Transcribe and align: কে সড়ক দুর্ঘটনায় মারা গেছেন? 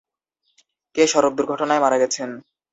কে 0.95 1.03
সড়ক 1.07 1.33
দুর্ঘটনায় 1.37 1.81
মারা 1.83 1.97
গেছেন? 2.03 2.29